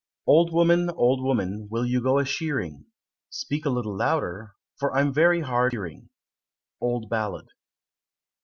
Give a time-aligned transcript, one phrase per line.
[0.25, 2.85] "Old woman, old woman, will you go a shearing?
[3.29, 6.09] Speak a little louder, for I'm very hard of hearing."
[6.81, 7.49] _Old Ballad.